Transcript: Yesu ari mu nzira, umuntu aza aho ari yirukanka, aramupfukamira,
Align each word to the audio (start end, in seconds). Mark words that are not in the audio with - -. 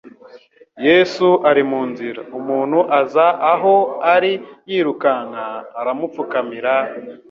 Yesu 0.87 1.27
ari 1.49 1.63
mu 1.71 1.81
nzira, 1.89 2.21
umuntu 2.39 2.79
aza 2.99 3.27
aho 3.53 3.75
ari 4.13 4.33
yirukanka, 4.69 5.43
aramupfukamira, 5.79 6.73